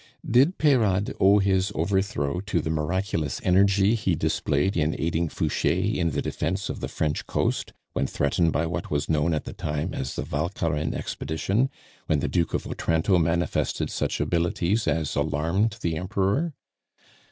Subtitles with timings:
[0.27, 6.09] Did Peyrade owe his overthrow to the miraculous energy he displayed in aiding Fouche in
[6.09, 9.93] the defence of the French coast when threatened by what was known at the time
[9.93, 11.69] as the Walcheren expedition,
[12.07, 16.55] when the Duke of Otranto manifested such abilities as alarmed the Emperor?